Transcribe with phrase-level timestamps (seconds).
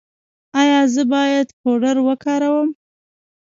[0.61, 2.69] ایا زه باید پوډر وکاروم؟